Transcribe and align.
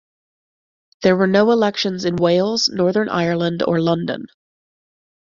There 1.03 1.15
were 1.15 1.27
no 1.27 1.51
elections 1.51 2.05
in 2.05 2.15
Wales, 2.15 2.67
Northern 2.73 3.07
Ireland 3.07 3.61
or 3.61 3.79
London. 3.79 4.25